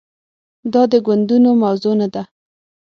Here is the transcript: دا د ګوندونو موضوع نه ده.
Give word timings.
دا 0.73 0.81
د 0.91 0.93
ګوندونو 1.05 1.49
موضوع 1.63 1.93
نه 2.01 2.07
ده. 2.13 2.23